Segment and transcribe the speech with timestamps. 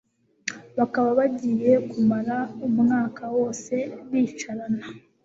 [0.77, 3.73] bakaba bagiye kumara umwaka wose
[4.09, 4.83] bicarana!